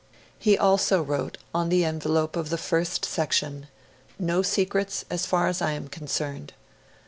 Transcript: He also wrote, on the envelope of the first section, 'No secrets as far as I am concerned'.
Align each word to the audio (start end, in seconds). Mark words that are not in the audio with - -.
He 0.39 0.57
also 0.57 1.03
wrote, 1.03 1.37
on 1.53 1.69
the 1.69 1.85
envelope 1.85 2.35
of 2.35 2.49
the 2.49 2.57
first 2.57 3.05
section, 3.05 3.67
'No 4.17 4.41
secrets 4.41 5.05
as 5.11 5.27
far 5.27 5.45
as 5.47 5.61
I 5.61 5.73
am 5.73 5.87
concerned'. 5.89 6.53